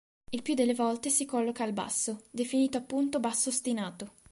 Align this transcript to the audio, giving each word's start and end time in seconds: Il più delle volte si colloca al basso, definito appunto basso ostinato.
Il 0.31 0.41
più 0.41 0.55
delle 0.55 0.73
volte 0.73 1.09
si 1.11 1.25
colloca 1.25 1.63
al 1.63 1.73
basso, 1.73 2.23
definito 2.31 2.75
appunto 2.75 3.19
basso 3.19 3.49
ostinato. 3.49 4.13